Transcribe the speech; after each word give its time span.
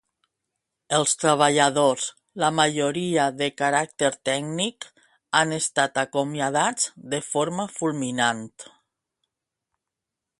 Els 0.99 1.11
treballadors, 1.23 2.05
la 2.43 2.49
majoria 2.59 3.25
de 3.41 3.49
caràcter 3.63 4.11
tècnic, 4.31 4.89
han 5.41 5.53
estat 5.61 6.01
acomiadats 6.07 6.89
de 7.15 7.21
forma 7.29 7.71
fulminant. 7.79 8.47